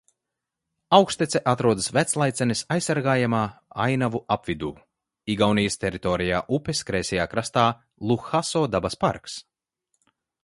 [0.97, 3.51] Augštece atrodas Veclaicenes aizsargājamajā
[3.83, 4.71] ainavu apvidū,
[5.35, 7.67] Igaunijas teritorijā upes kreisajā krastā
[8.13, 9.37] Luhaso dabas parks.